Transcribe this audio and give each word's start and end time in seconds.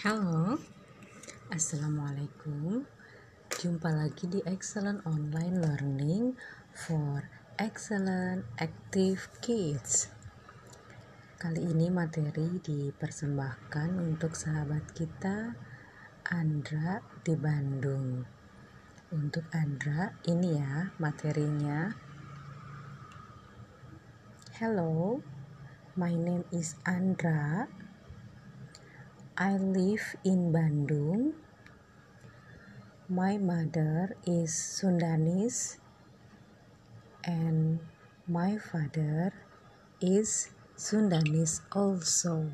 Halo, 0.00 0.56
Assalamualaikum. 1.52 2.88
Jumpa 3.52 3.92
lagi 3.92 4.32
di 4.32 4.40
Excellent 4.48 5.04
Online 5.04 5.60
Learning 5.60 6.32
for 6.72 7.28
Excellent 7.60 8.48
Active 8.56 9.28
Kids. 9.44 10.08
Kali 11.36 11.68
ini 11.68 11.92
materi 11.92 12.48
dipersembahkan 12.64 14.00
untuk 14.00 14.40
sahabat 14.40 14.88
kita 14.96 15.52
Andra 16.32 17.04
di 17.20 17.36
Bandung. 17.36 18.24
Untuk 19.12 19.52
Andra, 19.52 20.16
ini 20.24 20.56
ya 20.56 20.96
materinya. 20.96 21.92
Hello, 24.56 25.20
my 25.92 26.16
name 26.16 26.48
is 26.56 26.80
Andra 26.88 27.68
I 29.40 29.56
live 29.56 30.20
in 30.22 30.52
Bandung. 30.52 31.32
My 33.08 33.38
mother 33.38 34.14
is 34.28 34.52
Sundanese 34.52 35.80
and 37.24 37.80
my 38.28 38.58
father 38.60 39.32
is 39.98 40.52
Sundanese 40.76 41.64
also. 41.72 42.52